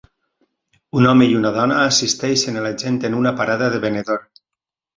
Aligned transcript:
Un 0.99 1.07
home 1.09 1.27
i 1.33 1.35
una 1.41 1.51
dona 1.57 1.77
assisteixen 1.91 2.57
a 2.57 2.65
la 2.69 2.73
gent 2.85 2.99
en 3.11 3.19
una 3.21 3.35
parada 3.43 3.69
de 3.77 3.85
venedor. 3.87 4.27